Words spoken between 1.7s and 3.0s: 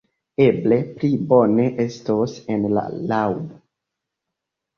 estos en la